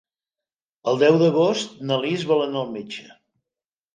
El 0.91 0.97
deu 1.03 1.17
d'agost 1.23 1.75
na 1.91 1.99
Lis 2.05 2.25
vol 2.33 2.43
anar 2.45 2.63
al 2.65 2.73
metge. 2.79 3.05